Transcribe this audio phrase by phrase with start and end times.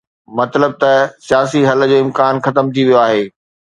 [0.39, 0.91] مطلب ته
[1.27, 3.23] سياسي حل جو امڪان ختم ٿي ويو آهي.